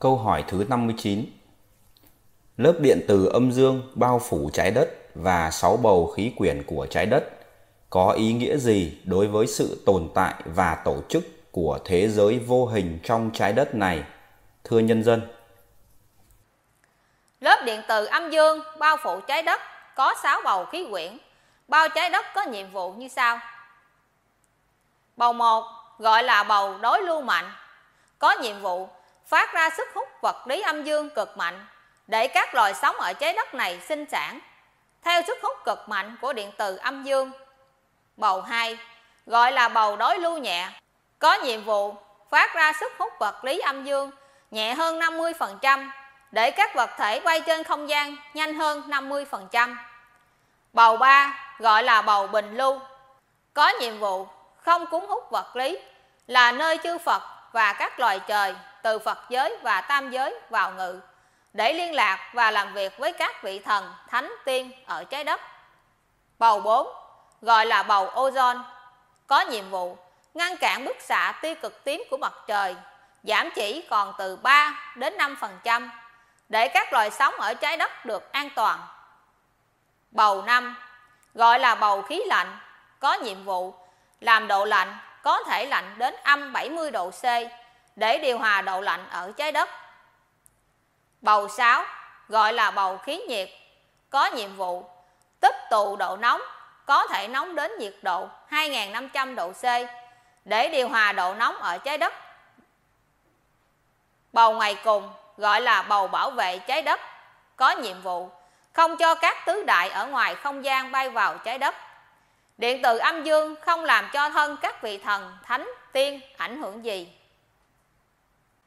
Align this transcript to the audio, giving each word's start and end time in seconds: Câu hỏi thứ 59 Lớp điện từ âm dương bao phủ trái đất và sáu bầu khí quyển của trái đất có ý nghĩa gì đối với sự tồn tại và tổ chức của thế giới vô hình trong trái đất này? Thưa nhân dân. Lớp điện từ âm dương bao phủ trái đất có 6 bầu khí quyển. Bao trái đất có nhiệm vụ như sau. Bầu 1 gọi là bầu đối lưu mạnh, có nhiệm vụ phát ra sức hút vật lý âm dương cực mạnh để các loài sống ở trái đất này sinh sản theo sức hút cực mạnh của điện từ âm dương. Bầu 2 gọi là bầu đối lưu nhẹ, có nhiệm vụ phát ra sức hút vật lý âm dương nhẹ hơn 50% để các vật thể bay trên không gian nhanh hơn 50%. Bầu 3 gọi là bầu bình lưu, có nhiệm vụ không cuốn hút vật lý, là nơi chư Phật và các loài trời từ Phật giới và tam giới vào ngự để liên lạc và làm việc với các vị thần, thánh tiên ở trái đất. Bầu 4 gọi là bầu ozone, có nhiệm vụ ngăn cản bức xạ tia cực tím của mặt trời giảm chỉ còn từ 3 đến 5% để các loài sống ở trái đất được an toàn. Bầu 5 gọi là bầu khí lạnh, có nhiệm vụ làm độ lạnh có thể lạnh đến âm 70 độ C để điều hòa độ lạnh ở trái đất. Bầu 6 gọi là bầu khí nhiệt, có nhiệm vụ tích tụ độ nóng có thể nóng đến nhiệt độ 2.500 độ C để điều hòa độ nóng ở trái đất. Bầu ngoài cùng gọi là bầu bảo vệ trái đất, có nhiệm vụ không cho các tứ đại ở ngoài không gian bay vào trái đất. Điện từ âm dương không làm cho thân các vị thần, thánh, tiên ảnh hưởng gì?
Câu 0.00 0.16
hỏi 0.16 0.44
thứ 0.48 0.64
59 0.68 1.24
Lớp 2.56 2.74
điện 2.80 3.00
từ 3.08 3.26
âm 3.26 3.52
dương 3.52 3.92
bao 3.94 4.18
phủ 4.18 4.50
trái 4.52 4.70
đất 4.70 4.88
và 5.14 5.50
sáu 5.50 5.76
bầu 5.76 6.06
khí 6.06 6.32
quyển 6.36 6.62
của 6.66 6.86
trái 6.90 7.06
đất 7.06 7.24
có 7.90 8.10
ý 8.10 8.32
nghĩa 8.32 8.56
gì 8.56 8.98
đối 9.04 9.26
với 9.26 9.46
sự 9.46 9.82
tồn 9.86 10.08
tại 10.14 10.34
và 10.44 10.82
tổ 10.84 10.96
chức 11.08 11.52
của 11.52 11.78
thế 11.84 12.08
giới 12.08 12.38
vô 12.38 12.66
hình 12.66 12.98
trong 13.04 13.30
trái 13.34 13.52
đất 13.52 13.74
này? 13.74 14.02
Thưa 14.64 14.78
nhân 14.78 15.02
dân. 15.02 15.20
Lớp 17.40 17.62
điện 17.66 17.82
từ 17.88 18.04
âm 18.04 18.30
dương 18.30 18.60
bao 18.78 18.96
phủ 19.02 19.20
trái 19.20 19.42
đất 19.42 19.60
có 19.96 20.14
6 20.22 20.40
bầu 20.44 20.64
khí 20.64 20.86
quyển. 20.90 21.18
Bao 21.68 21.88
trái 21.88 22.10
đất 22.10 22.24
có 22.34 22.42
nhiệm 22.42 22.70
vụ 22.70 22.92
như 22.92 23.08
sau. 23.08 23.38
Bầu 25.16 25.32
1 25.32 25.64
gọi 25.98 26.22
là 26.22 26.42
bầu 26.42 26.78
đối 26.78 27.02
lưu 27.02 27.20
mạnh, 27.20 27.52
có 28.18 28.36
nhiệm 28.42 28.60
vụ 28.60 28.88
phát 29.30 29.52
ra 29.52 29.70
sức 29.70 29.88
hút 29.94 30.08
vật 30.20 30.46
lý 30.46 30.60
âm 30.60 30.84
dương 30.84 31.10
cực 31.10 31.36
mạnh 31.36 31.66
để 32.06 32.28
các 32.28 32.54
loài 32.54 32.74
sống 32.74 32.96
ở 32.96 33.12
trái 33.12 33.32
đất 33.32 33.54
này 33.54 33.80
sinh 33.80 34.04
sản 34.10 34.40
theo 35.02 35.22
sức 35.26 35.38
hút 35.42 35.56
cực 35.64 35.88
mạnh 35.88 36.16
của 36.20 36.32
điện 36.32 36.50
từ 36.56 36.76
âm 36.76 37.02
dương. 37.02 37.30
Bầu 38.16 38.40
2 38.42 38.78
gọi 39.26 39.52
là 39.52 39.68
bầu 39.68 39.96
đối 39.96 40.18
lưu 40.18 40.38
nhẹ, 40.38 40.68
có 41.18 41.34
nhiệm 41.34 41.64
vụ 41.64 41.94
phát 42.30 42.54
ra 42.54 42.72
sức 42.80 42.92
hút 42.98 43.12
vật 43.18 43.44
lý 43.44 43.58
âm 43.58 43.84
dương 43.84 44.10
nhẹ 44.50 44.74
hơn 44.74 44.98
50% 44.98 45.90
để 46.30 46.50
các 46.50 46.74
vật 46.74 46.90
thể 46.98 47.20
bay 47.20 47.40
trên 47.40 47.64
không 47.64 47.88
gian 47.88 48.16
nhanh 48.34 48.54
hơn 48.54 48.82
50%. 48.88 49.76
Bầu 50.72 50.96
3 50.96 51.38
gọi 51.58 51.82
là 51.82 52.02
bầu 52.02 52.26
bình 52.26 52.56
lưu, 52.56 52.80
có 53.54 53.72
nhiệm 53.80 53.98
vụ 53.98 54.26
không 54.56 54.86
cuốn 54.86 55.04
hút 55.08 55.30
vật 55.30 55.56
lý, 55.56 55.78
là 56.26 56.52
nơi 56.52 56.78
chư 56.82 56.98
Phật 56.98 57.22
và 57.52 57.72
các 57.72 58.00
loài 58.00 58.20
trời 58.26 58.54
từ 58.82 58.98
Phật 58.98 59.18
giới 59.28 59.56
và 59.62 59.80
tam 59.80 60.10
giới 60.10 60.34
vào 60.50 60.72
ngự 60.72 61.00
để 61.52 61.72
liên 61.72 61.94
lạc 61.94 62.30
và 62.32 62.50
làm 62.50 62.72
việc 62.72 62.98
với 62.98 63.12
các 63.12 63.42
vị 63.42 63.58
thần, 63.58 63.92
thánh 64.08 64.32
tiên 64.44 64.72
ở 64.86 65.04
trái 65.04 65.24
đất. 65.24 65.40
Bầu 66.38 66.60
4 66.60 66.88
gọi 67.42 67.66
là 67.66 67.82
bầu 67.82 68.10
ozone, 68.14 68.60
có 69.26 69.40
nhiệm 69.40 69.70
vụ 69.70 69.96
ngăn 70.34 70.56
cản 70.56 70.84
bức 70.84 70.96
xạ 71.00 71.32
tia 71.42 71.54
cực 71.54 71.84
tím 71.84 72.02
của 72.10 72.16
mặt 72.16 72.32
trời 72.46 72.76
giảm 73.22 73.50
chỉ 73.54 73.86
còn 73.90 74.14
từ 74.18 74.36
3 74.36 74.92
đến 74.96 75.16
5% 75.16 75.88
để 76.48 76.68
các 76.68 76.92
loài 76.92 77.10
sống 77.10 77.34
ở 77.34 77.54
trái 77.54 77.76
đất 77.76 78.06
được 78.06 78.32
an 78.32 78.48
toàn. 78.54 78.80
Bầu 80.10 80.42
5 80.42 80.76
gọi 81.34 81.58
là 81.58 81.74
bầu 81.74 82.02
khí 82.02 82.22
lạnh, 82.26 82.58
có 83.00 83.14
nhiệm 83.14 83.44
vụ 83.44 83.74
làm 84.20 84.46
độ 84.46 84.64
lạnh 84.64 84.98
có 85.22 85.42
thể 85.42 85.66
lạnh 85.66 85.94
đến 85.98 86.14
âm 86.22 86.52
70 86.52 86.90
độ 86.90 87.10
C 87.10 87.24
để 87.96 88.18
điều 88.18 88.38
hòa 88.38 88.62
độ 88.62 88.80
lạnh 88.80 89.06
ở 89.10 89.32
trái 89.36 89.52
đất. 89.52 89.68
Bầu 91.20 91.48
6 91.48 91.84
gọi 92.28 92.52
là 92.52 92.70
bầu 92.70 92.98
khí 92.98 93.22
nhiệt, 93.28 93.48
có 94.10 94.26
nhiệm 94.26 94.56
vụ 94.56 94.84
tích 95.40 95.56
tụ 95.70 95.96
độ 95.96 96.16
nóng 96.16 96.40
có 96.86 97.06
thể 97.06 97.28
nóng 97.28 97.54
đến 97.54 97.72
nhiệt 97.78 97.94
độ 98.02 98.28
2.500 98.50 99.34
độ 99.34 99.52
C 99.52 99.64
để 100.44 100.68
điều 100.68 100.88
hòa 100.88 101.12
độ 101.12 101.34
nóng 101.34 101.56
ở 101.56 101.78
trái 101.78 101.98
đất. 101.98 102.14
Bầu 104.32 104.52
ngoài 104.52 104.76
cùng 104.84 105.12
gọi 105.36 105.60
là 105.60 105.82
bầu 105.82 106.08
bảo 106.08 106.30
vệ 106.30 106.58
trái 106.58 106.82
đất, 106.82 107.00
có 107.56 107.70
nhiệm 107.70 108.02
vụ 108.02 108.30
không 108.72 108.96
cho 108.96 109.14
các 109.14 109.36
tứ 109.46 109.62
đại 109.66 109.88
ở 109.88 110.06
ngoài 110.06 110.34
không 110.34 110.64
gian 110.64 110.92
bay 110.92 111.10
vào 111.10 111.38
trái 111.38 111.58
đất. 111.58 111.74
Điện 112.60 112.80
từ 112.82 112.98
âm 112.98 113.24
dương 113.24 113.54
không 113.60 113.84
làm 113.84 114.10
cho 114.12 114.28
thân 114.28 114.56
các 114.62 114.82
vị 114.82 114.98
thần, 114.98 115.32
thánh, 115.44 115.70
tiên 115.92 116.20
ảnh 116.36 116.62
hưởng 116.62 116.84
gì? 116.84 117.08